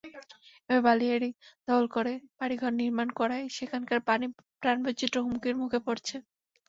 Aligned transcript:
এভাবে 0.69 0.81
বালিয়াড়ি 0.85 1.29
দখল 1.67 1.85
করে 1.95 2.13
বাড়িঘর 2.39 2.71
নির্মাণ 2.79 3.07
করায় 3.19 3.45
সেখানকার 3.57 3.99
প্রাণবৈচিত্র্য 4.61 5.23
হুমকির 5.25 5.55
মুখে 5.61 5.79
পড়ছে। 5.85 6.15